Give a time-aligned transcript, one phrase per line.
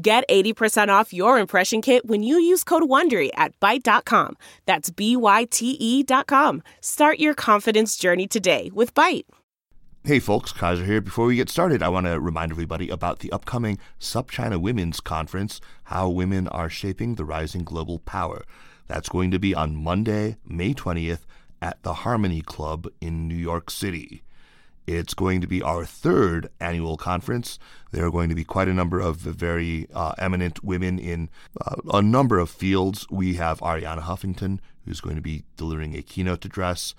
[0.00, 4.36] Get 80% off your impression kit when you use code WONDERY at Byte.com.
[4.64, 6.62] That's B-Y-T-E dot com.
[6.80, 9.24] Start your confidence journey today with Byte.
[10.04, 11.00] Hey folks, Kaiser here.
[11.00, 15.60] Before we get started, I want to remind everybody about the upcoming SupChina Women's Conference,
[15.84, 18.44] How Women Are Shaping the Rising Global Power.
[18.86, 21.26] That's going to be on Monday, May 20th
[21.60, 24.22] at the Harmony Club in New York City.
[24.88, 27.58] It's going to be our third annual conference.
[27.90, 31.28] There are going to be quite a number of very uh, eminent women in
[31.60, 33.06] uh, a number of fields.
[33.10, 36.94] We have Arianna Huffington, who's going to be delivering a keynote address.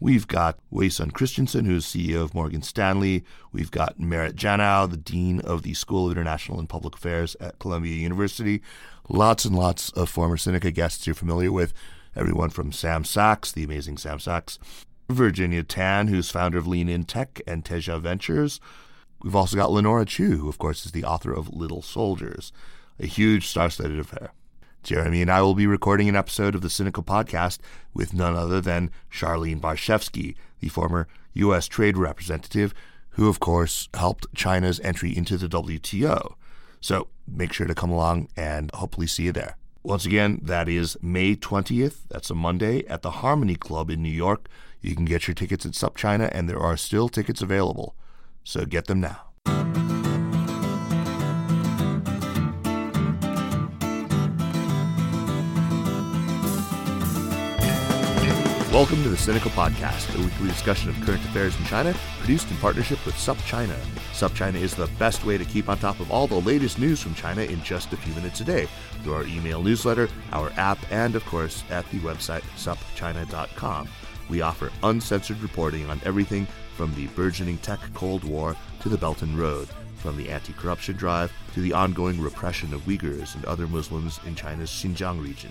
[0.00, 3.22] We've got Wei Sun Christianson, who's CEO of Morgan Stanley.
[3.52, 7.58] We've got Merit Janow, the Dean of the School of International and Public Affairs at
[7.58, 8.62] Columbia University.
[9.10, 11.74] Lots and lots of former Sinica guests you're familiar with.
[12.14, 14.58] Everyone from Sam Sacks, the amazing Sam Sacks,
[15.08, 18.60] Virginia Tan, who's founder of Lean In Tech and Teja Ventures.
[19.22, 22.52] We've also got Lenora Chu, who, of course, is the author of Little Soldiers,
[22.98, 24.32] a huge star studded affair.
[24.82, 27.58] Jeremy and I will be recording an episode of the Sinica Podcast
[27.92, 31.66] with none other than Charlene Barshefsky, the former U.S.
[31.66, 32.72] Trade Representative,
[33.10, 36.34] who, of course, helped China's entry into the WTO.
[36.80, 39.56] So make sure to come along and hopefully see you there.
[39.82, 41.98] Once again, that is May 20th.
[42.08, 44.48] That's a Monday at the Harmony Club in New York.
[44.86, 47.96] You can get your tickets at SupChina, and there are still tickets available.
[48.44, 49.22] So get them now.
[58.72, 62.56] Welcome to the Sinica Podcast, a weekly discussion of current affairs in China, produced in
[62.58, 63.74] partnership with SupChina.
[64.12, 67.14] SupChina is the best way to keep on top of all the latest news from
[67.14, 68.68] China in just a few minutes a day
[69.02, 73.88] through our email newsletter, our app, and of course at the website supchina.com.
[74.28, 79.22] We offer uncensored reporting on everything from the burgeoning tech Cold War to the Belt
[79.22, 83.66] and Road, from the anti corruption drive to the ongoing repression of Uyghurs and other
[83.66, 85.50] Muslims in China's Xinjiang region.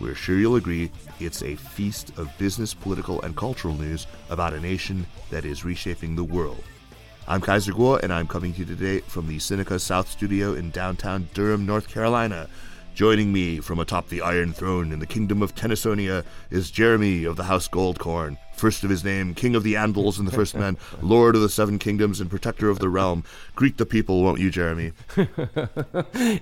[0.00, 4.60] We're sure you'll agree it's a feast of business, political, and cultural news about a
[4.60, 6.62] nation that is reshaping the world.
[7.26, 10.70] I'm Kaiser Kuo, and I'm coming to you today from the Sinica South Studio in
[10.70, 12.48] downtown Durham, North Carolina.
[12.98, 17.36] Joining me from atop the Iron Throne in the Kingdom of Tennysonia is Jeremy of
[17.36, 20.76] the House Goldkorn, first of his name, King of the Andals and the First Men,
[21.00, 23.22] Lord of the Seven Kingdoms and Protector of the Realm.
[23.54, 24.94] Greet the people, won't you, Jeremy?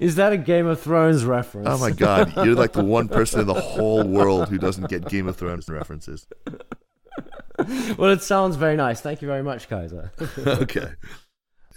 [0.00, 1.68] is that a Game of Thrones reference?
[1.68, 5.10] Oh my God, you're like the one person in the whole world who doesn't get
[5.10, 6.26] Game of Thrones references.
[7.98, 9.02] well, it sounds very nice.
[9.02, 10.10] Thank you very much, Kaiser.
[10.38, 10.94] okay.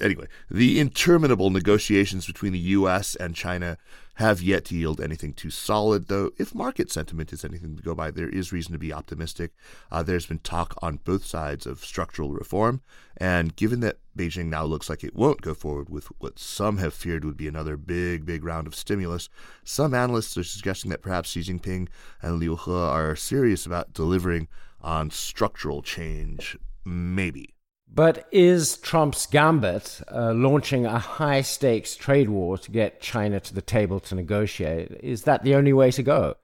[0.02, 3.16] Anyway, the interminable negotiations between the U.S.
[3.16, 3.78] and China
[4.16, 7.96] have yet to yield anything too solid, though if market sentiment is anything to go
[7.96, 9.54] by, there is reason to be optimistic.
[9.90, 12.82] Uh, there's been talk on both sides of structural reform,
[13.16, 16.94] and given that Beijing now looks like it won't go forward with what some have
[16.94, 19.30] feared would be another big, big round of stimulus,
[19.64, 21.88] some analysts are suggesting that perhaps Xi Jinping
[22.22, 24.50] and Liu He are serious about delivering
[24.82, 26.58] on structural change.
[26.84, 27.54] Maybe.
[27.94, 33.54] But is Trump's gambit uh, launching a high stakes trade war to get China to
[33.54, 34.92] the table to negotiate?
[35.02, 36.36] Is that the only way to go?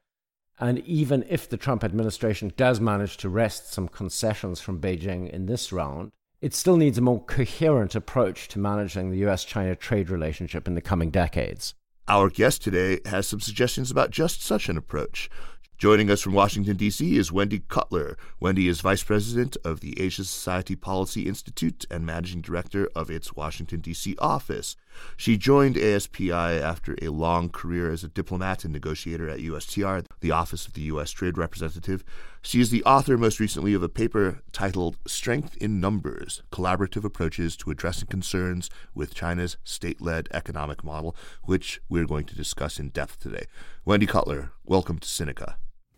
[0.59, 5.45] And even if the Trump administration does manage to wrest some concessions from Beijing in
[5.45, 6.11] this round,
[6.41, 10.75] it still needs a more coherent approach to managing the US China trade relationship in
[10.75, 11.75] the coming decades.
[12.07, 15.29] Our guest today has some suggestions about just such an approach.
[15.78, 17.18] Joining us from Washington, D.C.
[17.18, 18.18] is Wendy Cutler.
[18.40, 23.34] Wendy is Vice President of the Asia Society Policy Institute and Managing Director of its
[23.34, 24.16] Washington, D.C.
[24.19, 24.78] office.
[25.18, 30.31] She joined ASPI after a long career as a diplomat and negotiator at USTR, the
[30.31, 31.12] Office of the U.S.
[31.12, 32.06] Trade Representative.
[32.42, 37.57] She is the author, most recently, of a paper titled Strength in Numbers Collaborative Approaches
[37.57, 42.89] to Addressing Concerns with China's State Led Economic Model, which we're going to discuss in
[42.89, 43.44] depth today.
[43.83, 45.56] Wendy Cutler, welcome to Sinica.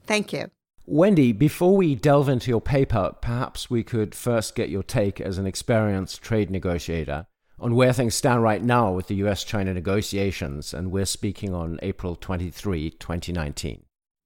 [0.07, 0.49] Thank you.
[0.85, 5.37] Wendy, before we delve into your paper, perhaps we could first get your take as
[5.37, 7.27] an experienced trade negotiator
[7.59, 11.79] on where things stand right now with the US China negotiations, and we're speaking on
[11.81, 13.83] April 23, 2019.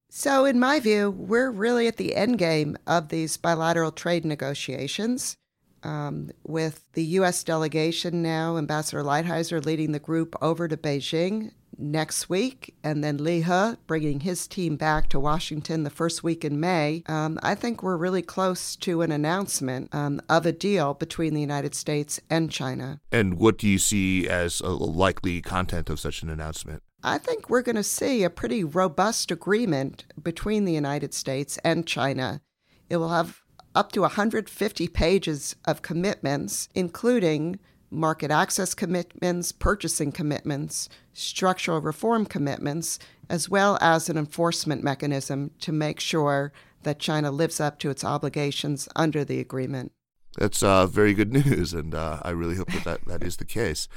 [0.08, 5.36] So, in my view, we're really at the end game of these bilateral trade negotiations.
[5.82, 7.42] Um, with the U.S.
[7.42, 13.42] delegation now, Ambassador Lighthizer leading the group over to Beijing next week, and then Liu
[13.42, 17.82] He bringing his team back to Washington the first week in May, um, I think
[17.82, 22.50] we're really close to an announcement um, of a deal between the United States and
[22.50, 23.00] China.
[23.10, 26.82] And what do you see as a likely content of such an announcement?
[27.04, 31.86] I think we're going to see a pretty robust agreement between the United States and
[31.86, 32.40] China.
[32.88, 33.42] It will have
[33.74, 37.58] up to 150 pages of commitments, including
[37.92, 42.98] market access commitments, purchasing commitments, structural reform commitments,
[43.28, 46.52] as well as an enforcement mechanism to make sure
[46.82, 49.92] that China lives up to its obligations under the agreement.
[50.38, 53.44] That's uh, very good news, and uh, I really hope that, that that is the
[53.44, 53.88] case.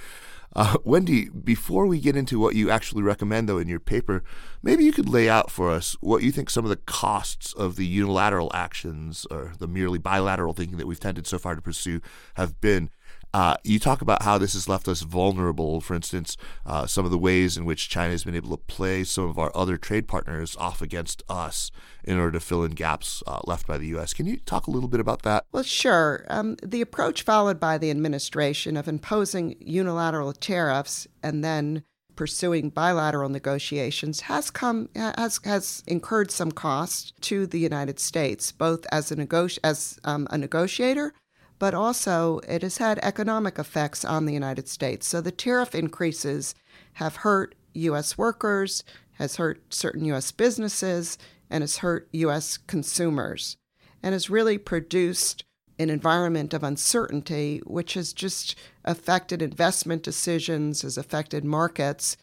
[0.55, 4.23] Uh, Wendy, before we get into what you actually recommend, though, in your paper,
[4.63, 7.75] maybe you could lay out for us what you think some of the costs of
[7.75, 11.99] the unilateral actions or the merely bilateral thinking that we've tended so far to pursue
[12.35, 12.89] have been.
[13.35, 15.81] Uh, you talk about how this has left us vulnerable.
[15.81, 19.03] For instance, uh, some of the ways in which China has been able to play
[19.03, 21.69] some of our other trade partners off against us
[22.05, 24.13] in order to fill in gaps uh, left by the U.S.
[24.13, 25.47] Can you talk a little bit about that?
[25.51, 26.25] Well, sure.
[26.29, 31.83] Um, the approach followed by the administration of imposing unilateral tariffs and then
[32.15, 38.85] pursuing bilateral negotiations has come has has incurred some cost to the United States, both
[38.93, 41.11] as a negoti- as um, a negotiator
[41.59, 45.07] but also it has had economic effects on the United States.
[45.07, 46.55] So the tariff increases
[46.93, 48.17] have hurt U.S.
[48.17, 50.31] workers, has hurt certain U.S.
[50.31, 51.17] businesses,
[51.49, 52.57] and has hurt U.S.
[52.57, 53.57] consumers,
[54.01, 55.43] and has really produced
[55.77, 58.55] an environment of uncertainty, which has just
[58.85, 62.17] affected investment decisions, has affected markets,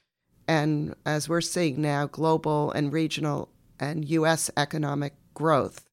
[0.48, 4.50] and as we're seeing now, global and regional and U.S.
[4.56, 5.84] economic growth.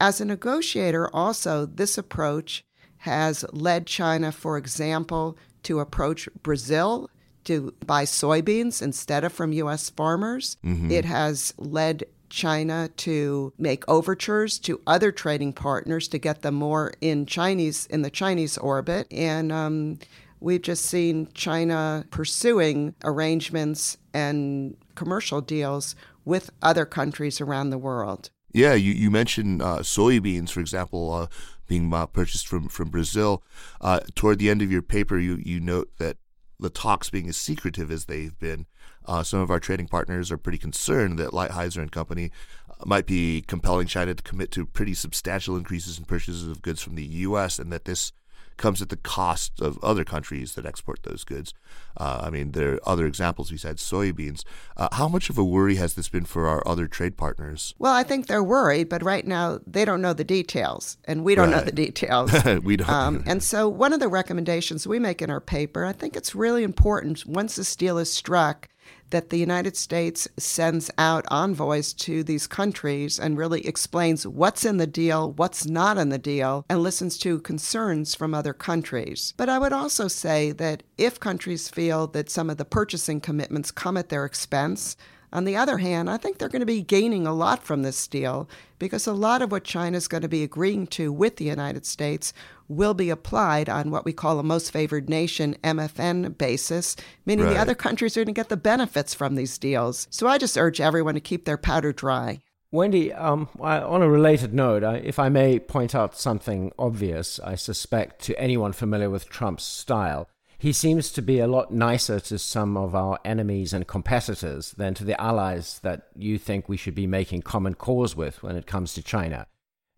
[0.00, 2.64] As a negotiator, also, this approach
[3.06, 7.08] has led China, for example, to approach Brazil
[7.44, 9.88] to buy soybeans instead of from U.S.
[9.90, 10.56] farmers.
[10.64, 10.90] Mm-hmm.
[10.90, 16.92] It has led China to make overtures to other trading partners to get them more
[17.00, 19.98] in Chinese in the Chinese orbit, and um,
[20.40, 25.94] we've just seen China pursuing arrangements and commercial deals
[26.24, 28.30] with other countries around the world.
[28.52, 31.12] Yeah, you, you mentioned uh, soybeans, for example.
[31.12, 31.26] Uh,
[31.66, 33.42] being purchased from from Brazil.
[33.80, 36.16] Uh, toward the end of your paper, you you note that
[36.58, 38.66] the talks being as secretive as they've been,
[39.04, 42.30] uh, some of our trading partners are pretty concerned that Lighthizer and Company
[42.70, 46.82] uh, might be compelling China to commit to pretty substantial increases in purchases of goods
[46.82, 47.58] from the U.S.
[47.58, 48.12] and that this
[48.56, 51.54] comes at the cost of other countries that export those goods.
[51.96, 54.44] Uh, I mean, there are other examples besides soybeans.
[54.76, 57.74] Uh, how much of a worry has this been for our other trade partners?
[57.78, 61.34] Well, I think they're worried, but right now they don't know the details, and we
[61.34, 61.58] don't right.
[61.58, 62.32] know the details.
[62.62, 62.88] we don't.
[62.88, 66.34] Um, and so, one of the recommendations we make in our paper, I think it's
[66.34, 68.68] really important once this deal is struck
[69.10, 74.76] that the United States sends out envoys to these countries and really explains what's in
[74.76, 79.34] the deal, what's not in the deal, and listens to concerns from other countries.
[79.36, 83.70] But I would also say that if countries feel that some of the purchasing commitments
[83.70, 84.96] come at their expense,
[85.36, 88.08] on the other hand, I think they're going to be gaining a lot from this
[88.08, 88.48] deal
[88.78, 91.84] because a lot of what China is going to be agreeing to with the United
[91.84, 92.32] States
[92.68, 96.96] will be applied on what we call a most favored nation MFN basis,
[97.26, 97.52] meaning right.
[97.52, 100.08] the other countries are going to get the benefits from these deals.
[100.10, 102.40] So I just urge everyone to keep their powder dry.
[102.72, 108.22] Wendy, um, on a related note, if I may point out something obvious, I suspect
[108.22, 112.76] to anyone familiar with Trump's style, he seems to be a lot nicer to some
[112.76, 117.06] of our enemies and competitors than to the allies that you think we should be
[117.06, 119.46] making common cause with when it comes to China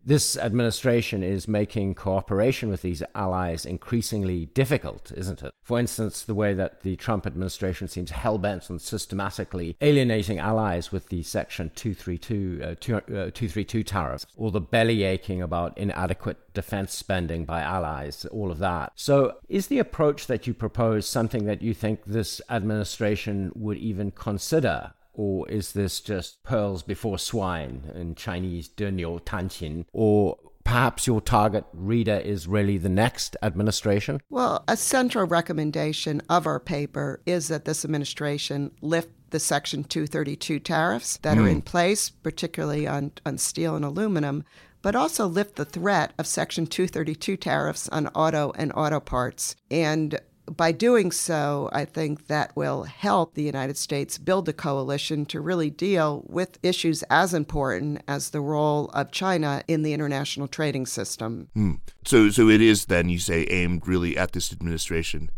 [0.04, 5.52] this administration is making cooperation with these allies increasingly difficult, isn't it?
[5.62, 10.90] For instance, the way that the Trump administration seems hell bent on systematically alienating allies
[10.90, 16.38] with the Section 232, uh, 2, uh, 232 tariffs, or the belly aching about inadequate
[16.54, 18.92] defense spending by allies, all of that.
[18.94, 24.10] So, is the approach that you propose something that you think this administration would even
[24.10, 29.84] consider or is this just pearls before swine in Chinese, 对牛弹琴?
[29.92, 34.20] Or perhaps your target reader is really the next administration?
[34.30, 40.60] Well, a central recommendation of our paper is that this administration lift the Section 232
[40.60, 41.40] tariffs that mm.
[41.40, 41.48] are hmm.
[41.48, 44.44] in place, particularly on, on steel and aluminum,
[44.82, 49.56] but also lift the threat of Section 232 tariffs on auto and auto parts.
[49.68, 55.26] And by doing so, I think that will help the United States build a coalition
[55.26, 60.48] to really deal with issues as important as the role of China in the international
[60.48, 61.48] trading system.
[61.54, 61.74] Hmm.
[62.04, 65.30] So, so it is then you say aimed really at this administration.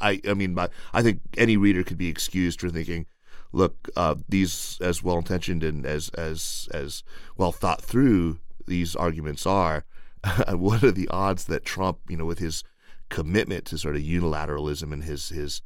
[0.00, 3.06] I, I mean, my, I think any reader could be excused for thinking
[3.52, 7.02] look, uh, these as well intentioned and as as as
[7.36, 9.84] well thought through these arguments are,
[10.50, 12.64] what are the odds that Trump, you know, with his
[13.12, 15.62] commitment to sort of unilateralism and his his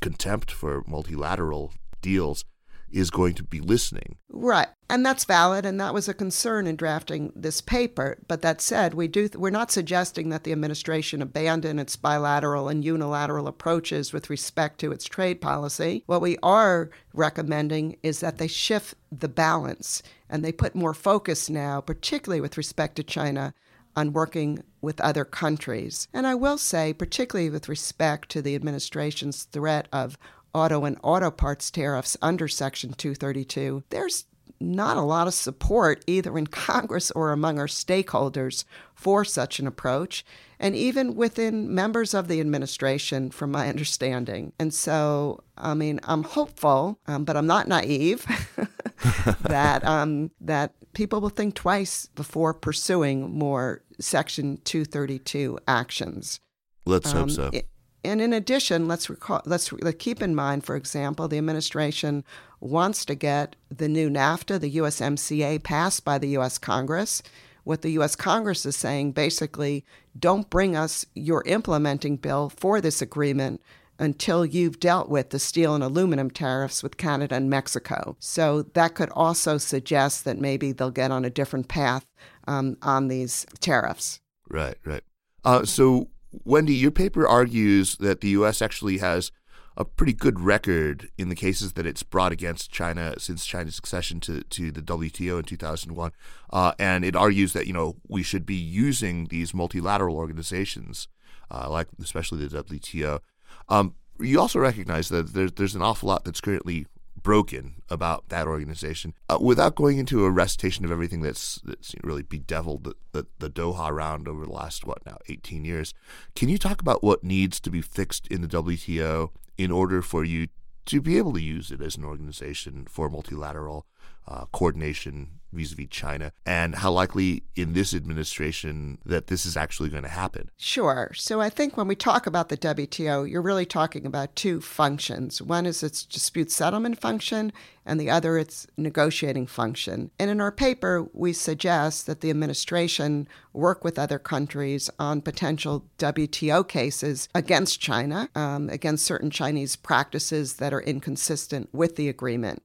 [0.00, 2.44] contempt for multilateral deals,
[2.90, 4.16] is going to be listening.
[4.28, 4.68] Right.
[4.88, 8.94] And that's valid and that was a concern in drafting this paper, but that said,
[8.94, 14.30] we do we're not suggesting that the administration abandon its bilateral and unilateral approaches with
[14.30, 16.04] respect to its trade policy.
[16.06, 21.50] What we are recommending is that they shift the balance and they put more focus
[21.50, 23.54] now, particularly with respect to China,
[23.96, 26.06] on working with other countries.
[26.12, 30.18] And I will say, particularly with respect to the administration's threat of
[30.54, 34.26] auto and auto parts tariffs under Section 232, there's
[34.60, 39.66] not a lot of support either in Congress or among our stakeholders for such an
[39.66, 40.24] approach,
[40.58, 44.52] and even within members of the administration, from my understanding.
[44.58, 48.24] And so, I mean, I'm hopeful, um, but I'm not naive
[49.42, 56.40] that um, that people will think twice before pursuing more Section 232 actions.
[56.86, 57.50] Let's um, hope so.
[57.52, 57.68] It,
[58.06, 62.24] and in addition, let's recall, let's, let's keep in mind, for example, the administration
[62.60, 66.56] wants to get the new NAFTA, the USMCA, passed by the U.S.
[66.56, 67.22] Congress.
[67.66, 68.14] What the U.S.
[68.14, 69.84] Congress is saying basically,
[70.16, 73.60] don't bring us your implementing bill for this agreement
[73.98, 78.14] until you've dealt with the steel and aluminum tariffs with Canada and Mexico.
[78.20, 82.06] So that could also suggest that maybe they'll get on a different path
[82.46, 84.20] um, on these tariffs.
[84.48, 85.02] Right, right.
[85.44, 86.06] Uh, so
[86.44, 88.62] Wendy, your paper argues that the U.S.
[88.62, 89.32] actually has
[89.76, 94.20] a pretty good record in the cases that it's brought against China since China's accession
[94.20, 96.12] to, to the WTO in 2001.
[96.50, 101.08] Uh, and it argues that, you know, we should be using these multilateral organizations,
[101.50, 103.20] uh, like especially the WTO.
[103.68, 106.86] Um, you also recognize that there's, there's an awful lot that's currently
[107.22, 109.12] broken about that organization.
[109.28, 113.50] Uh, without going into a recitation of everything that's, that's really bedeviled the, the, the,
[113.50, 115.92] Doha round over the last, what now, 18 years,
[116.34, 120.24] can you talk about what needs to be fixed in the WTO in order for
[120.24, 120.48] you
[120.86, 123.86] to be able to use it as an organization for multilateral
[124.28, 130.02] uh, coordination vis-a-vis China, and how likely in this administration that this is actually going
[130.02, 130.50] to happen?
[130.56, 131.10] Sure.
[131.14, 135.40] So I think when we talk about the WTO, you're really talking about two functions.
[135.40, 137.52] One is its dispute settlement function,
[137.86, 140.10] and the other its negotiating function.
[140.18, 145.86] And in our paper, we suggest that the administration work with other countries on potential
[145.98, 152.62] WTO cases against China, um, against certain Chinese practices that are inconsistent with the agreement.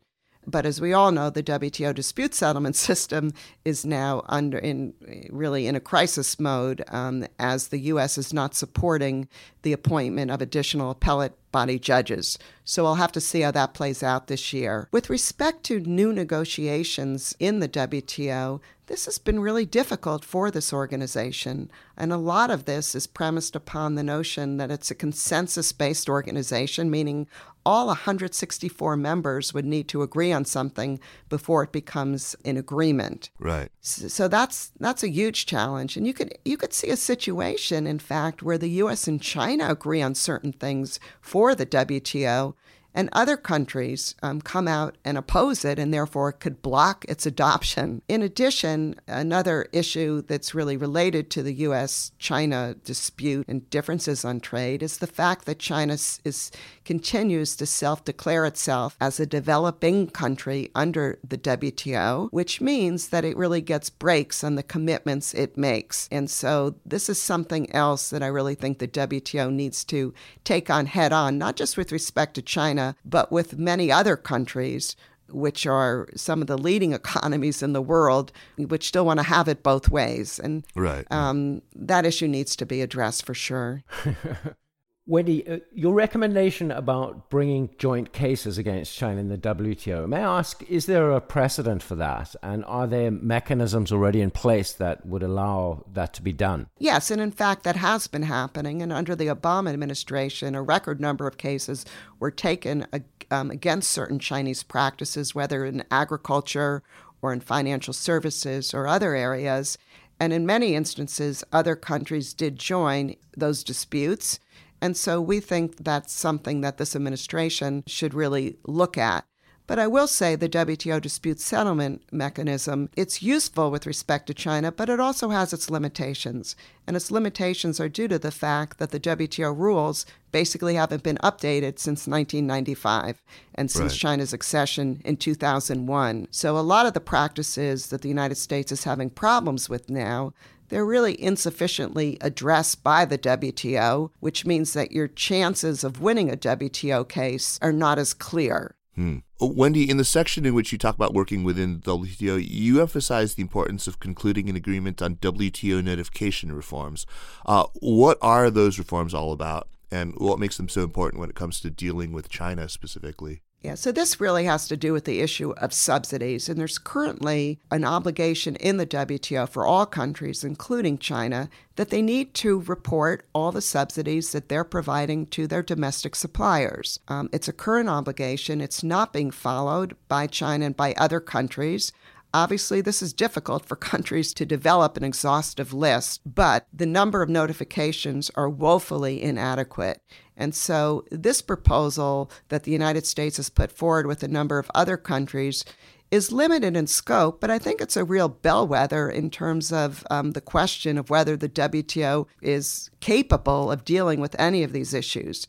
[0.47, 3.33] But as we all know, the WTO dispute settlement system
[3.63, 4.93] is now under in
[5.29, 8.17] really in a crisis mode um, as the U.S.
[8.17, 9.27] is not supporting
[9.61, 12.39] the appointment of additional appellate body judges.
[12.63, 14.87] So I'll have to see how that plays out this year.
[14.91, 20.73] With respect to new negotiations in the WTO, this has been really difficult for this
[20.73, 21.71] organization.
[21.95, 26.09] And a lot of this is premised upon the notion that it's a consensus based
[26.09, 27.27] organization, meaning
[27.65, 30.99] all 164 members would need to agree on something
[31.29, 33.29] before it becomes an agreement.
[33.39, 33.69] Right.
[33.81, 37.99] So that's that's a huge challenge, and you could you could see a situation, in
[37.99, 39.07] fact, where the U.S.
[39.07, 42.55] and China agree on certain things for the WTO,
[42.93, 48.01] and other countries um, come out and oppose it and therefore could block its adoption.
[48.07, 54.39] In addition, another issue that's really related to the US China dispute and differences on
[54.39, 56.51] trade is the fact that China is,
[56.83, 63.25] continues to self declare itself as a developing country under the WTO, which means that
[63.25, 66.09] it really gets breaks on the commitments it makes.
[66.11, 70.69] And so this is something else that I really think the WTO needs to take
[70.69, 74.95] on head on, not just with respect to China China, but with many other countries
[75.29, 79.47] which are some of the leading economies in the world, which still want to have
[79.47, 80.39] it both ways.
[80.39, 81.05] And right.
[81.09, 83.83] um, that issue needs to be addressed for sure.
[85.11, 90.39] Wendy, uh, your recommendation about bringing joint cases against China in the WTO, may I
[90.39, 92.33] ask, is there a precedent for that?
[92.41, 96.67] And are there mechanisms already in place that would allow that to be done?
[96.79, 98.81] Yes, and in fact, that has been happening.
[98.81, 101.85] And under the Obama administration, a record number of cases
[102.17, 102.87] were taken
[103.29, 106.83] um, against certain Chinese practices, whether in agriculture
[107.21, 109.77] or in financial services or other areas.
[110.21, 114.39] And in many instances, other countries did join those disputes.
[114.81, 119.25] And so we think that's something that this administration should really look at.
[119.67, 124.69] But I will say the WTO dispute settlement mechanism, it's useful with respect to China,
[124.69, 126.57] but it also has its limitations.
[126.85, 131.19] And its limitations are due to the fact that the WTO rules basically haven't been
[131.23, 133.21] updated since 1995
[133.55, 133.99] and since Right.
[133.99, 136.27] China's accession in 2001.
[136.31, 140.33] So a lot of the practices that the United States is having problems with now
[140.71, 146.37] they're really insufficiently addressed by the WTO, which means that your chances of winning a
[146.37, 148.73] WTO case are not as clear.
[148.95, 149.17] Hmm.
[149.41, 152.81] Uh, Wendy, in the section in which you talk about working within the WTO, you
[152.81, 157.05] emphasize the importance of concluding an agreement on WTO notification reforms.
[157.45, 161.35] Uh, what are those reforms all about, and what makes them so important when it
[161.35, 163.41] comes to dealing with China specifically?
[163.61, 166.49] Yeah, so this really has to do with the issue of subsidies.
[166.49, 172.01] And there's currently an obligation in the WTO for all countries, including China, that they
[172.01, 176.99] need to report all the subsidies that they're providing to their domestic suppliers.
[177.07, 181.93] Um, it's a current obligation, it's not being followed by China and by other countries.
[182.33, 187.29] Obviously, this is difficult for countries to develop an exhaustive list, but the number of
[187.29, 190.01] notifications are woefully inadequate.
[190.37, 194.71] And so, this proposal that the United States has put forward with a number of
[194.73, 195.65] other countries
[196.09, 200.31] is limited in scope, but I think it's a real bellwether in terms of um,
[200.31, 205.47] the question of whether the WTO is capable of dealing with any of these issues.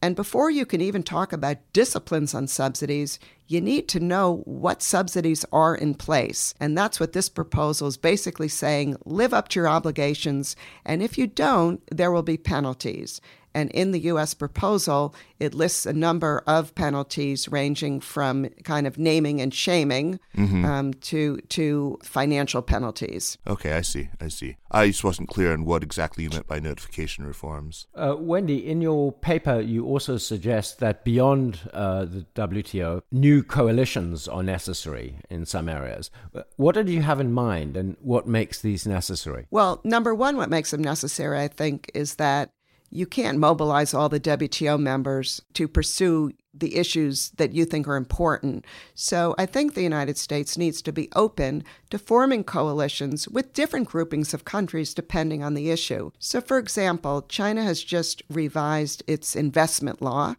[0.00, 4.82] And before you can even talk about disciplines on subsidies, you need to know what
[4.82, 6.54] subsidies are in place.
[6.60, 10.56] And that's what this proposal is basically saying live up to your obligations.
[10.84, 13.20] And if you don't, there will be penalties.
[13.54, 14.34] And in the U.S.
[14.34, 20.92] proposal, it lists a number of penalties ranging from kind of naming and shaming um,
[20.94, 23.38] to, to financial penalties.
[23.46, 24.08] Okay, I see.
[24.20, 24.56] I see.
[24.70, 27.86] I just wasn't clear on what exactly you meant by notification reforms.
[27.94, 34.26] Uh, Wendy, in your paper, you also suggest that beyond uh, the WTO, new coalitions
[34.26, 36.10] are necessary in some areas.
[36.34, 39.46] Uh, What did you have in mind, and what makes these necessary?
[39.50, 42.50] Well, number one, what makes them necessary, I think, is that
[42.94, 47.96] you can't mobilize all the WTO members to pursue the issues that you think are
[47.96, 48.64] important.
[48.94, 53.88] So I think the United States needs to be open to forming coalitions with different
[53.88, 56.12] groupings of countries depending on the issue.
[56.20, 60.36] So, for example, China has just revised its investment law,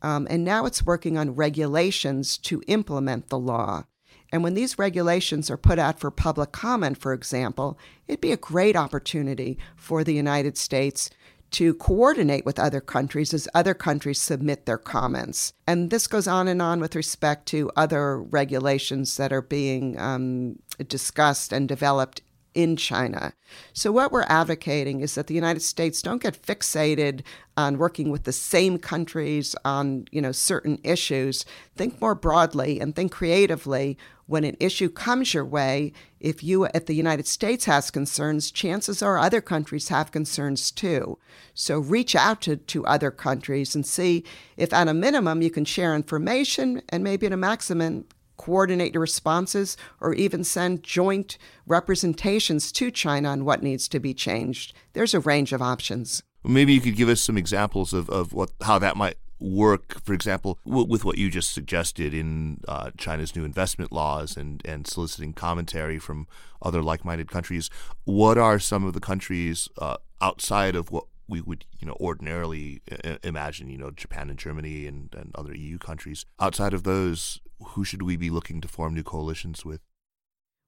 [0.00, 3.84] um, and now it's working on regulations to implement the law.
[4.32, 8.36] And when these regulations are put out for public comment, for example, it'd be a
[8.36, 11.10] great opportunity for the United States
[11.50, 15.52] to coordinate with other countries as other countries submit their comments.
[15.66, 20.58] And this goes on and on with respect to other regulations that are being um,
[20.88, 22.22] discussed and developed
[22.54, 23.32] in China.
[23.72, 27.22] So what we're advocating is that the United States don't get fixated
[27.56, 31.44] on working with the same countries on, you know, certain issues.
[31.76, 33.96] Think more broadly and think creatively.
[34.28, 39.02] When an issue comes your way, if you if the United States has concerns, chances
[39.02, 41.18] are other countries have concerns too.
[41.54, 44.24] So reach out to, to other countries and see
[44.58, 48.04] if at a minimum you can share information and maybe at a maximum
[48.36, 54.12] coordinate your responses, or even send joint representations to China on what needs to be
[54.14, 54.74] changed.
[54.92, 56.22] There's a range of options.
[56.44, 60.12] Maybe you could give us some examples of, of what how that might work, for
[60.14, 64.86] example, w- with what you just suggested in uh, China's new investment laws and, and
[64.86, 66.26] soliciting commentary from
[66.62, 67.70] other like minded countries.
[68.04, 72.80] What are some of the countries uh, outside of what we would you know ordinarily
[73.04, 77.40] I- imagine you know Japan and Germany and, and other EU countries outside of those
[77.62, 79.80] who should we be looking to form new coalitions with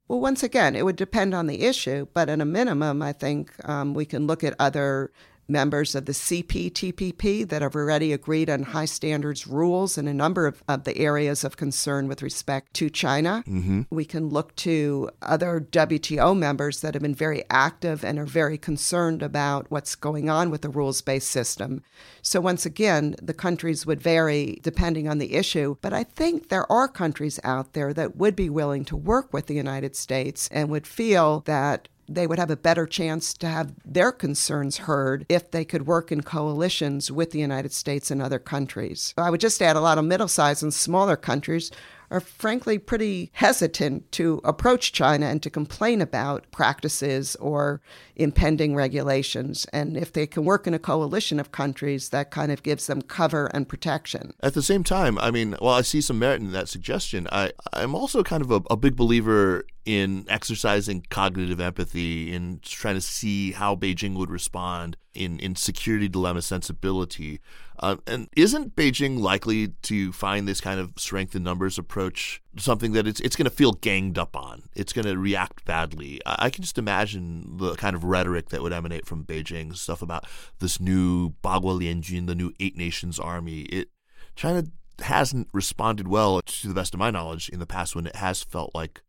[0.09, 3.53] Well, once again, it would depend on the issue, but at a minimum, I think
[3.69, 5.13] um, we can look at other
[5.51, 10.47] members of the CPTPP that have already agreed on high standards rules in a number
[10.47, 13.45] of, of the areas of concern with respect to China.
[13.47, 13.83] mm-hmm.
[13.91, 18.57] We can look to other WTO members that have been very active and are very
[18.57, 21.83] concerned about what's going on with the rules based system.
[22.23, 26.71] So, once again, the countries would vary depending on the issue, but I think there
[26.71, 30.69] are countries out there that would be willing to work with the United States and
[30.69, 35.51] would feel that they would have a better chance to have their concerns heard if
[35.51, 39.15] they could work in coalitions with the United States and other countries.
[39.17, 41.71] I would just add a lot of middle sized and smaller countries
[42.11, 47.81] are frankly pretty hesitant to approach China and to complain about practices or
[48.17, 49.67] impending regulations.
[49.73, 53.03] And if they can work in a coalition of countries, that kind of gives them
[53.03, 54.35] cover and protection.
[54.43, 57.53] At the same time, I mean, while I see some merit in that suggestion, I,
[57.73, 63.01] I'm also kind of a, a big believer in exercising cognitive empathy in trying to
[63.01, 67.41] see how Beijing would respond in, in security dilemma sensibility.
[67.79, 72.93] Uh, and isn't Beijing likely to find this kind of strength in numbers approach something
[72.93, 74.65] that it's it's going to feel ganged up on?
[74.75, 76.21] It's going to react badly.
[76.27, 80.03] I, I, can just imagine the kind of rhetoric that would emanate from Beijing, stuff
[80.03, 80.27] about
[80.59, 83.63] this new Baguo Lianjun, the new Eight Nations Army.
[83.63, 83.89] It
[84.37, 84.65] China
[85.01, 88.43] hasn't responded well, to the best of my knowledge, in the past when it has
[88.43, 89.03] felt like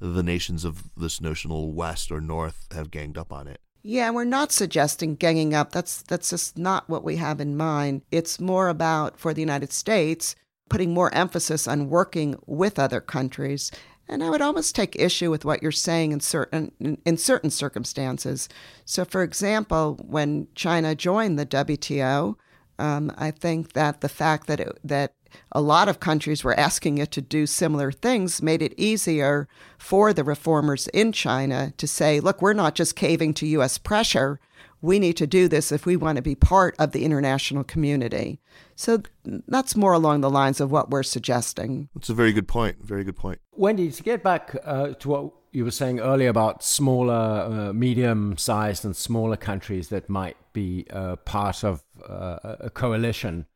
[0.00, 3.60] the nations of this notional West or North have ganged up on it.
[3.86, 5.72] Yeah, we're not suggesting ganging up.
[5.72, 8.00] That's that's just not what we have in mind.
[8.10, 10.34] It's more about for the United States
[10.70, 13.70] putting more emphasis on working with other countries.
[14.08, 17.50] And I would almost take issue with what you're saying in certain in, in certain
[17.50, 18.48] circumstances.
[18.86, 22.36] So, for example, when China joined the WTO,
[22.78, 25.12] um, I think that the fact that it, that
[25.52, 30.12] a lot of countries were asking it to do similar things made it easier for
[30.12, 33.78] the reformers in China to say, look, we're not just caving to U.S.
[33.78, 34.40] pressure.
[34.82, 38.40] We need to do this if we want to be part of the international community.
[38.76, 39.02] So
[39.48, 41.88] that's more along the lines of what we're suggesting.
[41.94, 42.84] That's a very good point.
[42.84, 43.38] Very good point.
[43.52, 48.36] Wendy, to get back uh, to what you were saying earlier about smaller, uh, medium
[48.36, 53.46] sized, and smaller countries that might be uh, part of uh, a coalition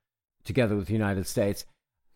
[0.48, 1.64] together with the United States.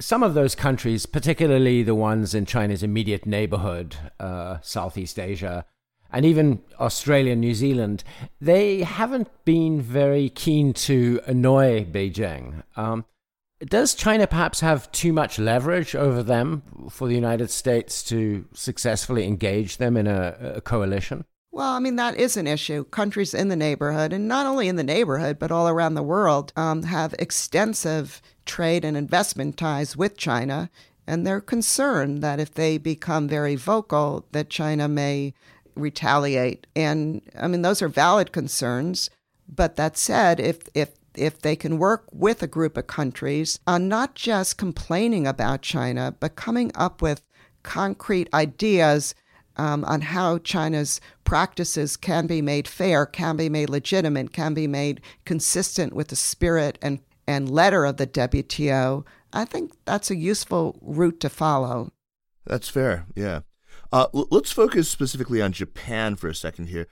[0.00, 5.64] Some of those countries, particularly the ones in China's immediate neighborhood, uh, Southeast Asia,
[6.10, 8.02] and even Australia, and New Zealand,
[8.40, 12.64] they haven't been very keen to annoy Beijing.
[12.76, 13.04] Um,
[13.60, 19.24] does China perhaps have too much leverage over them for the United States to successfully
[19.24, 21.24] engage them in a, a coalition?
[21.54, 22.84] Well, I mean, that is an issue.
[22.84, 26.50] Countries in the neighborhood, and not only in the neighborhood, but all around the world,
[26.56, 30.70] um, have extensive trade and investment ties with China.
[31.06, 35.34] And they're concerned that if they become very vocal, that China may
[35.74, 36.66] retaliate.
[36.74, 39.10] And I mean, those are valid concerns.
[39.46, 43.86] But that said, if, if if they can work with a group of countries on
[43.86, 47.20] not just complaining about China, but coming up with
[47.62, 49.14] concrete ideas
[49.56, 54.66] um, on how China's practices can be made fair, can be made legitimate, can be
[54.66, 60.16] made consistent with the spirit and, and letter of the WTO, I think that's a
[60.16, 61.90] useful route to follow.
[62.44, 63.40] That's fair, yeah.
[63.92, 66.88] Uh, l- let's focus specifically on Japan for a second here.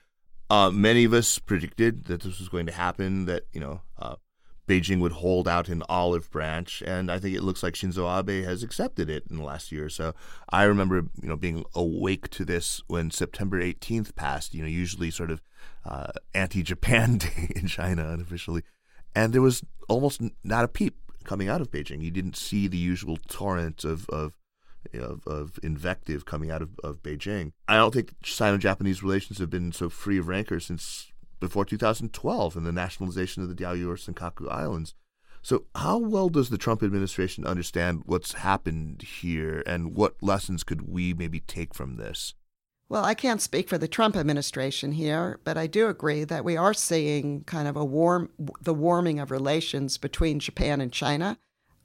[0.48, 4.16] Uh, many of us predicted that this was going to happen, that, you know, uh,
[4.70, 8.44] Beijing would hold out an olive branch, and I think it looks like Shinzo Abe
[8.44, 10.14] has accepted it in the last year or so.
[10.48, 14.54] I remember, you know, being awake to this when September 18th passed.
[14.54, 15.42] You know, usually sort of
[15.84, 18.62] uh, anti-Japan Day in China unofficially,
[19.12, 22.00] and there was almost not a peep coming out of Beijing.
[22.00, 24.36] You didn't see the usual torrent of of
[24.94, 27.50] of, of invective coming out of, of Beijing.
[27.66, 31.09] I don't think Sino-Japanese relations have been so free of rancor since
[31.40, 34.94] before 2012 and the nationalization of the Diaoyu or Senkaku Islands.
[35.42, 40.86] So, how well does the Trump administration understand what's happened here, and what lessons could
[40.86, 42.34] we maybe take from this?
[42.90, 46.56] Well, I can't speak for the Trump administration here, but I do agree that we
[46.56, 51.38] are seeing kind of a warm, the warming of relations between Japan and China.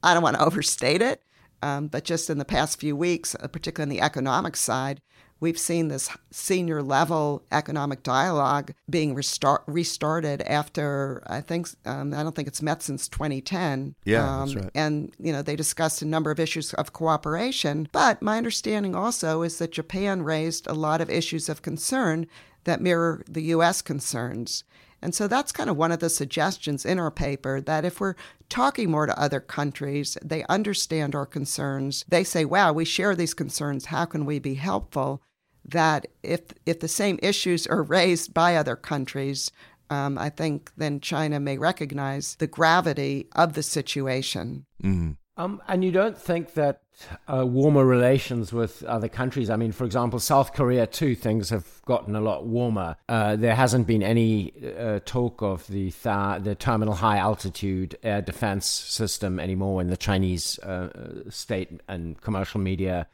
[0.03, 1.21] I don't want to overstate it,
[1.61, 4.99] um, but just in the past few weeks, uh, particularly on the economic side,
[5.45, 12.23] We've seen this senior level economic dialogue being restart, restarted after I think um, I
[12.23, 13.93] don't think it's met since 2010.
[14.05, 14.71] Yeah, um, that's right.
[14.73, 17.87] And you know they discussed a number of issues of cooperation.
[17.91, 22.25] But my understanding also is that Japan raised a lot of issues of concern
[22.63, 23.83] that mirror the U.S.
[23.83, 24.63] concerns.
[24.99, 28.15] And so that's kind of one of the suggestions in our paper that if we're
[28.49, 32.03] talking more to other countries, they understand our concerns.
[32.07, 33.85] They say, wow, we share these concerns.
[33.85, 35.21] How can we be helpful?
[35.67, 39.51] That if, if the same issues are raised by other countries,
[39.89, 44.65] um, I think then China may recognize the gravity of the situation.
[44.83, 45.11] Mm-hmm.
[45.37, 46.81] Um, and you don't think that
[47.27, 49.49] uh, warmer relations with other countries?
[49.49, 51.13] I mean, for example, South Korea too.
[51.13, 52.95] Things have gotten a lot warmer.
[53.09, 58.21] Uh, there hasn't been any uh, talk of the Tha- the terminal high altitude air
[58.21, 63.07] defense system anymore in the Chinese uh, state and commercial media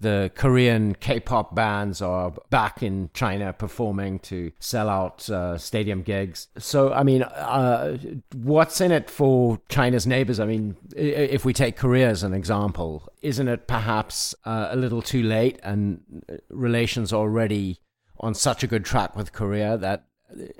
[0.00, 6.48] the Korean K-pop bands are back in China performing to sell out uh, stadium gigs.
[6.58, 7.98] So, I mean, uh,
[8.34, 10.40] what's in it for China's neighbors?
[10.40, 15.02] I mean, if we take Korea as an example, isn't it perhaps uh, a little
[15.02, 17.80] too late and relations already
[18.20, 20.04] on such a good track with Korea that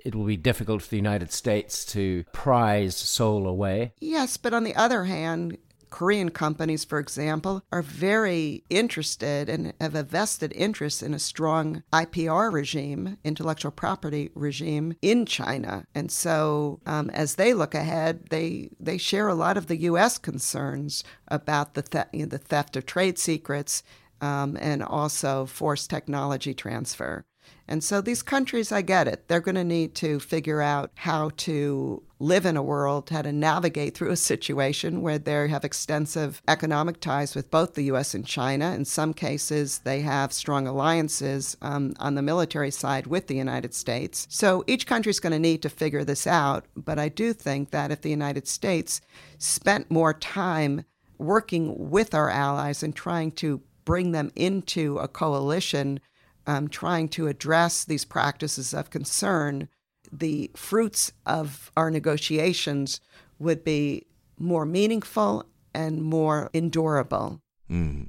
[0.05, 3.93] it will be difficult for the United States to prize Seoul away?
[4.01, 5.59] Yes, but on the other hand,
[5.91, 11.83] Korean companies, for example, are very interested and have a vested interest in a strong
[11.93, 15.87] IPR regime, intellectual property regime in China.
[15.95, 20.19] And so, um, as they look ahead, they they share a lot of the U.S.
[20.19, 23.83] concerns about the the, you know, the theft of trade secrets
[24.21, 27.25] um, and also forced technology transfer.
[27.71, 29.29] And so these countries, I get it.
[29.29, 33.31] They're going to need to figure out how to live in a world, how to
[33.31, 38.15] navigate through a situation where they have extensive economic ties with both the U.S.
[38.15, 38.73] and China.
[38.73, 43.75] In some cases, they have strong alliances um, on the military side with the United
[43.75, 44.27] States.
[44.31, 46.65] So each country is going to need to figure this out.
[46.75, 49.03] But I do think that if the United States
[49.37, 50.85] spent more time
[51.19, 56.01] working with our allies and trying to bring them into a coalition
[56.49, 59.69] um, trying to address these practices of concern,
[60.11, 63.01] the fruits of our negotiations
[63.39, 64.07] would be
[64.39, 67.43] more meaningful and more endurable.
[67.71, 68.09] Mm.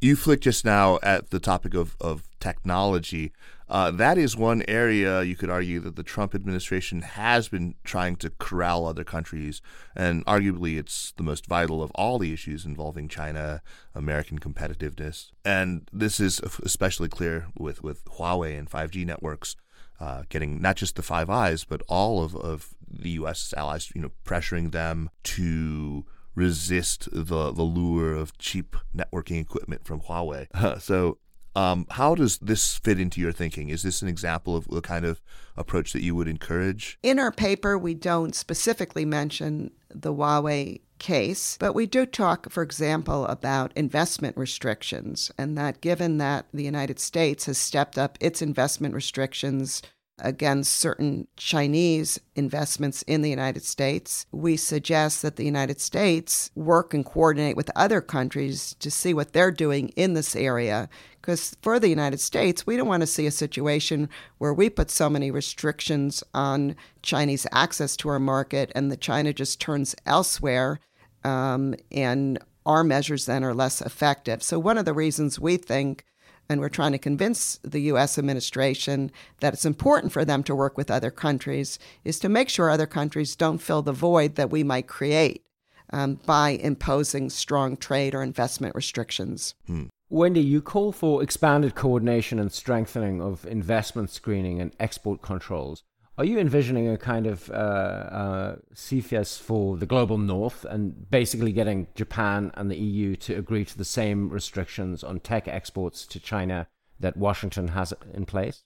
[0.00, 3.32] You flicked just now at the topic of, of technology.
[3.68, 8.16] Uh, that is one area you could argue that the Trump administration has been trying
[8.16, 9.60] to corral other countries,
[9.94, 13.62] and arguably it's the most vital of all the issues involving China,
[13.94, 15.32] American competitiveness.
[15.44, 19.56] And this is especially clear with, with Huawei and 5G networks.
[19.98, 23.54] Uh, getting not just the Five Eyes, but all of, of the U.S.
[23.56, 30.02] allies, you know, pressuring them to resist the the lure of cheap networking equipment from
[30.02, 30.80] Huawei.
[30.82, 31.16] so,
[31.56, 33.70] um, how does this fit into your thinking?
[33.70, 35.22] Is this an example of the kind of
[35.56, 36.98] approach that you would encourage?
[37.02, 42.62] In our paper, we don't specifically mention the Huawei case, but we do talk, for
[42.62, 48.42] example, about investment restrictions, and that given that the United States has stepped up its
[48.42, 49.80] investment restrictions
[50.18, 54.26] against certain Chinese investments in the United States.
[54.32, 59.32] We suggest that the United States work and coordinate with other countries to see what
[59.32, 60.88] they're doing in this area.
[61.20, 64.90] Because for the United States, we don't want to see a situation where we put
[64.90, 70.80] so many restrictions on Chinese access to our market and the China just turns elsewhere
[71.24, 74.42] um, and our measures then are less effective.
[74.42, 76.04] So, one of the reasons we think
[76.48, 78.18] and we're trying to convince the U.S.
[78.18, 82.70] administration that it's important for them to work with other countries, is to make sure
[82.70, 85.44] other countries don't fill the void that we might create
[85.90, 89.54] um, by imposing strong trade or investment restrictions.
[89.66, 89.84] Hmm.
[90.08, 95.82] Wendy, you call for expanded coordination and strengthening of investment screening and export controls.
[96.18, 101.52] Are you envisioning a kind of uh, uh, CFIUS for the global north and basically
[101.52, 106.18] getting Japan and the EU to agree to the same restrictions on tech exports to
[106.18, 108.62] China that Washington has in place?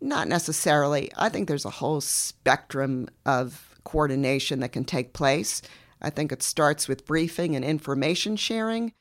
[0.00, 1.12] Not necessarily.
[1.16, 5.62] I think there's a whole spectrum of coordination that can take place.
[6.00, 8.92] I think it starts with briefing and information sharing.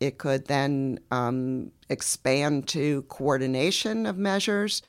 [0.00, 4.82] It could then um, expand to coordination of measures.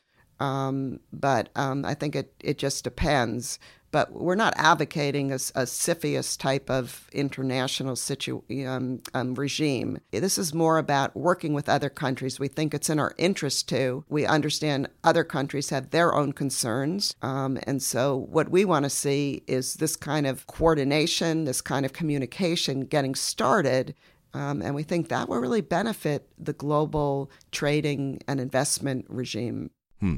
[0.44, 3.60] Um, but um, I think it, it just depends.
[3.92, 10.00] But we're not advocating a, a CFIUS type of international situ- um, um, regime.
[10.12, 12.40] This is more about working with other countries.
[12.40, 14.04] We think it's in our interest to.
[14.10, 17.16] We understand other countries have their own concerns.
[17.22, 21.86] Um, and so what we want to see is this kind of coordination, this kind
[21.86, 23.94] of communication getting started
[24.36, 29.70] um, and we think that will really benefit the global trading and investment regime.
[30.04, 30.16] Hmm.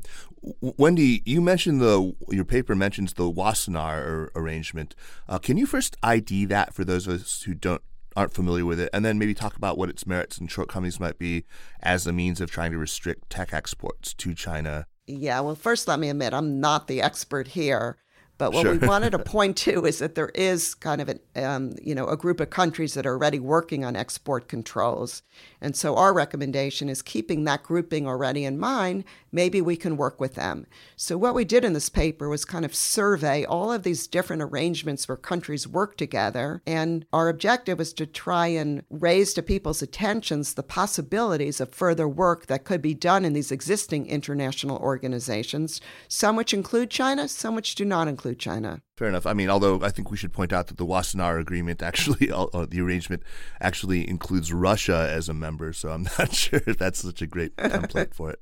[0.61, 4.95] Wendy, you mentioned the your paper mentions the Wassenaar arrangement.
[5.29, 7.83] Uh, can you first ID that for those of us who don't
[8.15, 11.19] aren't familiar with it, and then maybe talk about what its merits and shortcomings might
[11.19, 11.45] be
[11.83, 14.87] as a means of trying to restrict tech exports to China?
[15.05, 17.99] Yeah, well, first let me admit I'm not the expert here.
[18.37, 18.75] But what sure.
[18.75, 22.07] we wanted to point to is that there is kind of an, um, you know,
[22.07, 25.23] a group of countries that are already working on export controls.
[25.61, 30.19] And so our recommendation is keeping that grouping already in mind, maybe we can work
[30.19, 30.65] with them.
[30.95, 34.41] So what we did in this paper was kind of survey all of these different
[34.41, 36.61] arrangements where countries work together.
[36.65, 42.07] And our objective was to try and raise to people's attentions the possibilities of further
[42.07, 47.55] work that could be done in these existing international organizations, some which include China, some
[47.55, 48.81] which do not include China.
[48.97, 49.25] Fair enough.
[49.25, 52.65] I mean, although I think we should point out that the Wassenaar Agreement actually, uh,
[52.69, 53.23] the arrangement
[53.59, 55.73] actually includes Russia as a member.
[55.73, 58.39] So I'm not sure if that's such a great template for it.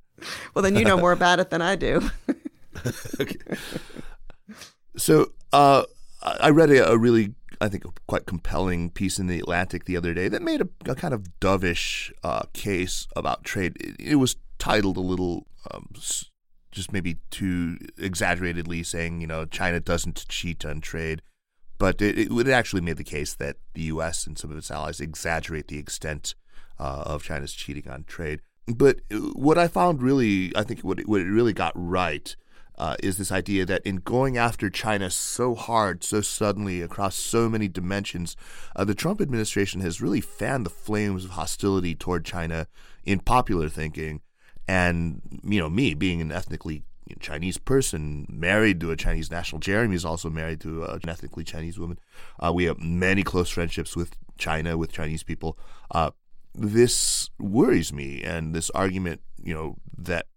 [0.53, 2.09] Well, then you know more about it than I do.
[3.19, 3.37] okay.
[4.95, 5.83] So uh,
[6.21, 10.13] I read a, a, really, I think, quite compelling piece in the Atlantic the other
[10.13, 13.77] day that made a, a kind of dovish uh, case about trade.
[13.79, 15.89] It, it, was titled a little um,
[16.73, 21.21] just maybe too exaggeratedly saying, you know, China doesn't cheat on trade.
[21.77, 24.27] but it, it, actually made the case that the U.S.
[24.27, 26.35] and some of its allies exaggerate the extent
[26.79, 28.41] uh, of China's cheating on trade.
[28.67, 32.35] But uh, what I found really, I think what it, what it really got right
[32.77, 37.49] uh, is this idea that in going after China so hard, so suddenly, across so
[37.49, 38.35] many dimensions,
[38.75, 42.67] uh, the Trump administration has really fanned the flames of hostility toward China
[43.03, 44.21] in popular thinking.
[44.67, 46.83] And, you know, me being an ethnically
[47.19, 49.59] Chinese person married to a Chinese national.
[49.59, 51.99] Jeremy is also married to an ethnically Chinese woman.
[52.39, 55.57] Uh, we have many close friendships with China, with Chinese people.
[55.91, 56.11] Uh,
[56.53, 60.27] this worries me, and this argument, you know, that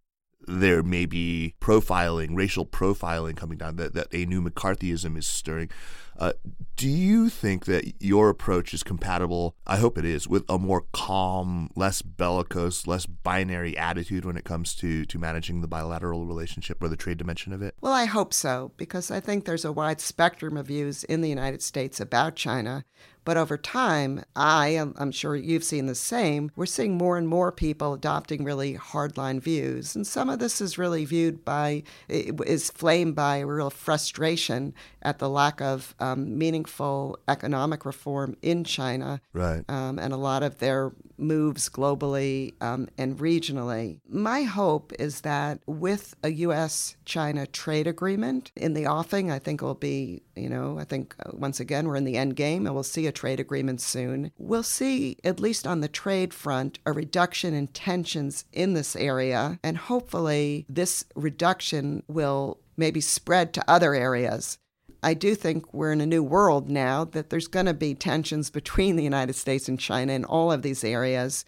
[0.46, 5.70] there may be profiling, racial profiling coming down, that, that a new McCarthyism is stirring.
[6.18, 6.32] Uh,
[6.76, 9.54] do you think that your approach is compatible?
[9.66, 14.44] I hope it is with a more calm, less bellicose, less binary attitude when it
[14.44, 17.74] comes to to managing the bilateral relationship or the trade dimension of it.
[17.80, 21.28] Well, I hope so because I think there's a wide spectrum of views in the
[21.28, 22.84] United States about China.
[23.26, 27.50] But over time, I, I'm sure you've seen the same, we're seeing more and more
[27.50, 29.96] people adopting really hardline views.
[29.96, 35.18] And some of this is really viewed by, is flamed by a real frustration at
[35.18, 39.20] the lack of um, meaningful economic reform in China.
[39.32, 39.64] Right.
[39.68, 44.00] Um, and a lot of their moves globally um, and regionally.
[44.08, 46.96] My hope is that with a U.S.
[47.04, 51.14] China trade agreement in the offing, I think it will be, you know, I think
[51.24, 54.32] uh, once again we're in the end game and we'll see a trade agreement soon.
[54.38, 59.58] We'll see, at least on the trade front, a reduction in tensions in this area.
[59.62, 64.58] And hopefully, this reduction will maybe spread to other areas.
[65.06, 68.50] I do think we're in a new world now that there's going to be tensions
[68.50, 71.44] between the United States and China in all of these areas.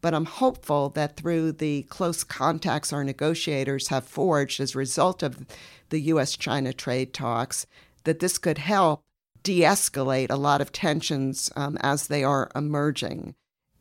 [0.00, 5.22] But I'm hopeful that through the close contacts our negotiators have forged as a result
[5.22, 5.44] of
[5.90, 6.38] the U.S.
[6.38, 7.66] China trade talks,
[8.04, 9.02] that this could help
[9.42, 13.34] de escalate a lot of tensions um, as they are emerging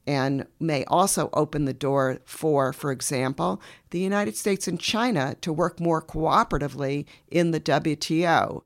[0.05, 5.53] and may also open the door for, for example, the United States and China to
[5.53, 8.63] work more cooperatively in the WTO.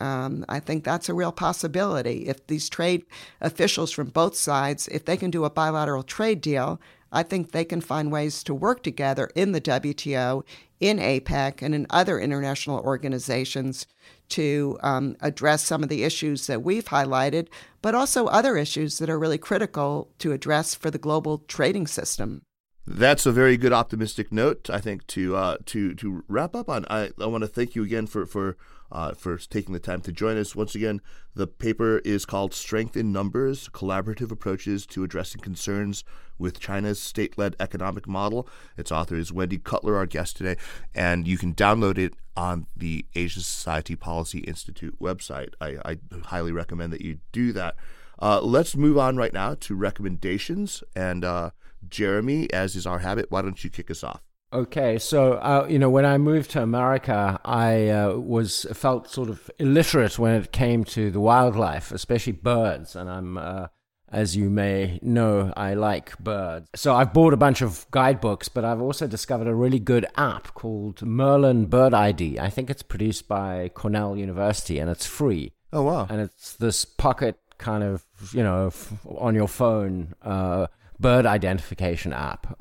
[0.00, 2.26] Um, I think that's a real possibility.
[2.26, 3.04] If these trade
[3.40, 6.80] officials from both sides, if they can do a bilateral trade deal,
[7.12, 10.44] I think they can find ways to work together in the WTO,
[10.80, 13.86] in APEC, and in other international organizations
[14.30, 17.46] to um, address some of the issues that we've highlighted,
[17.82, 22.42] but also other issues that are really critical to address for the global trading system.
[22.86, 26.84] That's a very good optimistic note, I think, to uh, to to wrap up on.
[26.90, 28.58] I, I want to thank you again for for
[28.90, 30.56] uh, for taking the time to join us.
[30.56, 31.00] Once again,
[31.34, 36.04] the paper is called Strength in Numbers Collaborative Approaches to Addressing Concerns
[36.38, 38.48] with China's State Led Economic Model.
[38.76, 40.56] Its author is Wendy Cutler, our guest today,
[40.94, 45.54] and you can download it on the Asia Society Policy Institute website.
[45.60, 47.76] I, I highly recommend that you do that.
[48.20, 50.82] Uh, let's move on right now to recommendations.
[50.96, 51.50] And uh,
[51.88, 54.23] Jeremy, as is our habit, why don't you kick us off?
[54.54, 59.28] Okay, so uh, you know, when I moved to America, I uh, was felt sort
[59.28, 63.36] of illiterate when it came to the wildlife, especially birds, and I'm.
[63.36, 63.66] Uh,
[64.12, 66.68] as you may know, I like birds.
[66.76, 70.54] So I've bought a bunch of guidebooks, but I've also discovered a really good app
[70.54, 72.38] called Merlin Bird ID.
[72.38, 75.52] I think it's produced by Cornell University and it's free.
[75.72, 76.06] Oh, wow.
[76.08, 78.70] And it's this pocket kind of, you know,
[79.04, 80.68] on your phone uh,
[81.00, 82.56] bird identification app.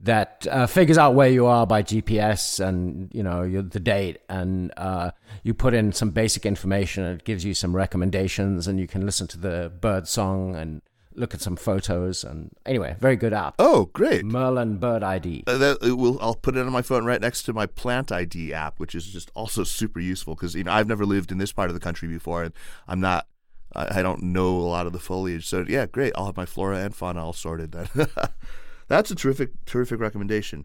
[0.00, 4.72] That uh, figures out where you are by GPS and you know the date, and
[4.76, 5.10] uh,
[5.42, 7.02] you put in some basic information.
[7.02, 10.82] And it gives you some recommendations, and you can listen to the bird song and
[11.18, 12.24] look at some photos.
[12.24, 13.56] And anyway, very good app.
[13.58, 14.24] Oh, great!
[14.24, 15.44] Merlin Bird ID.
[15.46, 18.54] Uh, that, will, I'll put it on my phone right next to my Plant ID
[18.54, 21.52] app, which is just also super useful because you know I've never lived in this
[21.52, 22.54] part of the country before, and
[22.86, 23.26] I'm not.
[23.74, 26.12] I, I don't know a lot of the foliage, so yeah, great.
[26.16, 27.88] I'll have my flora and fauna all sorted then.
[28.88, 30.64] That's a terrific, terrific recommendation.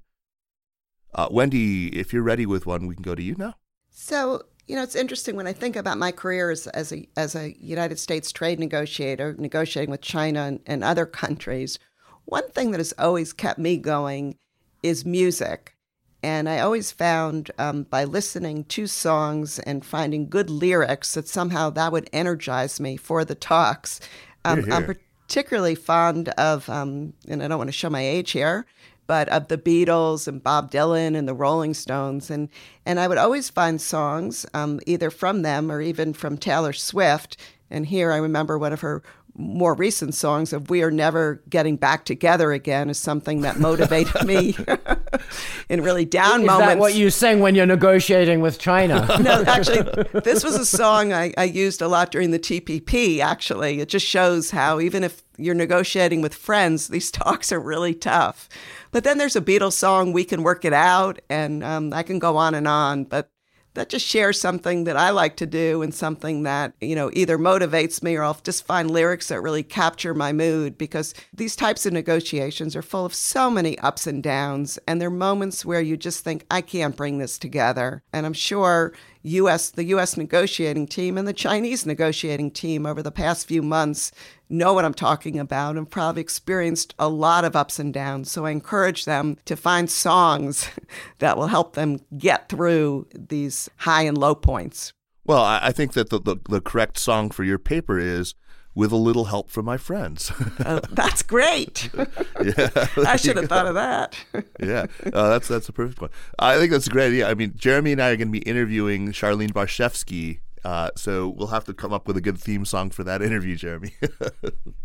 [1.14, 3.56] Uh, Wendy, if you're ready with one, we can go to you now.
[3.90, 7.36] So, you know, it's interesting when I think about my career as, as, a, as
[7.36, 11.78] a United States trade negotiator, negotiating with China and, and other countries.
[12.26, 14.38] One thing that has always kept me going
[14.82, 15.76] is music.
[16.24, 21.70] And I always found um, by listening to songs and finding good lyrics that somehow
[21.72, 24.00] that would energize me for the talks.
[24.46, 24.74] Um, here, here.
[24.90, 24.96] I'm,
[25.28, 28.66] particularly fond of, um, and I don't want to show my age here,
[29.08, 32.50] but of the Beatles and Bob Dylan and the Rolling Stones, and
[32.86, 37.38] and I would always find songs um, either from them or even from Taylor Swift.
[37.70, 39.02] And here I remember one of her
[39.36, 44.26] more recent songs of "We Are Never Getting Back Together Again" is something that motivated
[44.26, 44.56] me.
[45.70, 46.68] in really down Is moments.
[46.68, 49.06] that what you sing when you're negotiating with China?
[49.22, 49.82] no, actually,
[50.24, 53.20] this was a song I, I used a lot during the TPP.
[53.20, 57.94] Actually, it just shows how even if you're negotiating with friends, these talks are really
[57.94, 58.50] tough.
[58.92, 62.20] But then there's a Beatles song, "We Can Work It Out," and um, I can
[62.20, 63.06] go on and on.
[63.06, 63.30] But
[63.74, 67.38] that just shares something that I like to do and something that, you know, either
[67.38, 71.86] motivates me or I'll just find lyrics that really capture my mood because these types
[71.86, 74.80] of negotiations are full of so many ups and downs.
[74.88, 78.04] And there are moments where you just think, I can't bring this together.
[78.12, 78.94] And I'm sure
[79.24, 84.12] US the US negotiating team and the Chinese negotiating team over the past few months
[84.50, 88.32] know what I'm talking about and probably experienced a lot of ups and downs.
[88.32, 90.70] So I encourage them to find songs
[91.20, 94.94] that will help them get through these high and low points.
[95.26, 98.36] Well, I, think that the, the, the correct song for your paper is
[98.76, 100.32] with a little help from my friends.
[100.60, 101.90] uh, that's great.
[102.44, 104.18] yeah, I should have thought of that.
[104.60, 106.10] yeah, uh, that's that's a perfect one.
[106.40, 107.30] I think that's a great idea.
[107.30, 111.48] I mean, Jeremy and I are going to be interviewing Charlene Barshefsky, uh, so we'll
[111.48, 113.94] have to come up with a good theme song for that interview, Jeremy.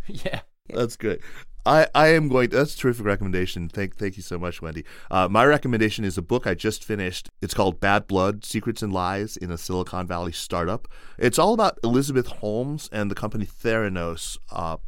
[0.06, 0.40] yeah.
[0.70, 1.20] That's great.
[1.66, 2.48] I, I am going.
[2.50, 3.68] To, that's a terrific recommendation.
[3.68, 4.84] Thank thank you so much, Wendy.
[5.10, 7.28] Uh, my recommendation is a book I just finished.
[7.42, 10.88] It's called Bad Blood: Secrets and Lies in a Silicon Valley Startup.
[11.18, 14.38] It's all about Elizabeth Holmes and the company Theranos.
[14.50, 14.78] Uh,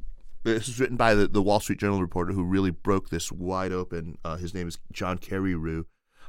[0.42, 3.72] this is written by the, the Wall Street Journal reporter who really broke this wide
[3.72, 4.16] open.
[4.24, 5.84] Uh, his name is John Carreyrou.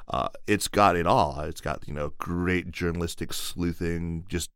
[0.10, 1.40] Uh, it's got it all.
[1.42, 4.50] It's got you know great journalistic sleuthing, just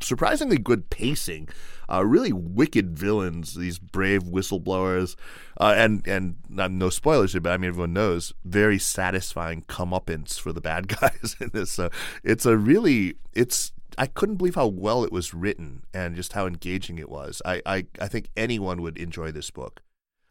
[0.00, 1.48] surprisingly good pacing.
[1.88, 5.14] Uh, really wicked villains, these brave whistleblowers,
[5.60, 10.52] uh, and and no spoilers here, but I mean everyone knows very satisfying comeuppance for
[10.52, 11.70] the bad guys in this.
[11.70, 11.90] So
[12.24, 16.46] it's a really it's I couldn't believe how well it was written and just how
[16.46, 17.40] engaging it was.
[17.44, 19.82] I I, I think anyone would enjoy this book.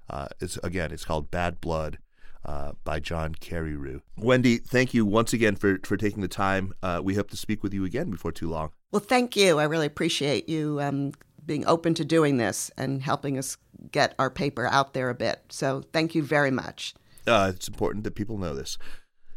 [0.09, 1.99] Uh, it's again, it's called Bad Blood.
[2.43, 4.01] Uh, by John Carreyrou.
[4.17, 6.75] Wendy, thank you once again for, for taking the time.
[6.83, 8.69] Uh, we hope to speak with you again before too long.
[8.95, 9.59] Well, thank you.
[9.59, 11.11] I really appreciate you um,
[11.45, 13.57] being open to doing this and helping us
[13.91, 15.41] get our paper out there a bit.
[15.49, 16.93] So thank you very much.
[17.27, 18.77] Uh, it's important that people know this.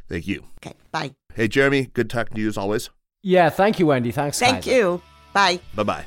[0.08, 0.44] Thank you.
[0.64, 1.12] Okay, bye.
[1.34, 2.90] Hey, Jeremy, good talking to you as always.
[3.24, 4.12] Yeah, thank you, Wendy.
[4.12, 4.38] Thanks.
[4.38, 4.70] Thank Kaiser.
[4.70, 5.02] you.
[5.32, 5.58] Bye.
[5.74, 6.04] Bye bye.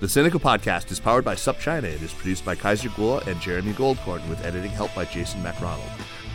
[0.00, 3.74] The Sinica Podcast is powered by SupChina and is produced by Kaiser Kuo and Jeremy
[3.74, 5.88] Goldkorn with editing help by Jason MacRonald.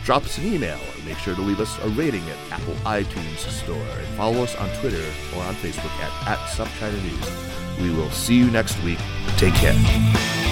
[0.04, 3.38] Drop us an email or make sure to leave us a rating at Apple iTunes
[3.38, 5.04] Store and follow us on Twitter
[5.36, 7.82] or on Facebook at, at SupChina News.
[7.82, 8.98] We will see you next week.
[9.36, 10.47] Take care.